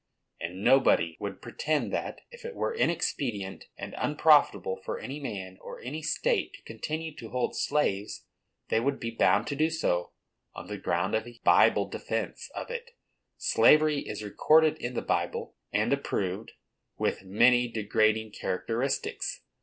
[0.39, 5.79] And nobody would pretend that, if it were inexpedient and unprofitable for any man or
[5.79, 8.25] any state to continue to hold slaves,
[8.69, 10.11] they would be bound to do so,
[10.55, 12.97] on the ground of a "Bible defence" of it.
[13.37, 16.53] Slavery is recorded in the Bible, and approved,
[16.97, 19.43] with many degrading characteristics.